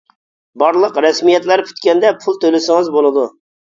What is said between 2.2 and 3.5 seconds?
پۇل تۆلىسىڭىز بولىدۇ.